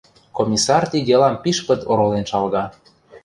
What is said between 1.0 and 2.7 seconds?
делам пиш пыт оролен шалга.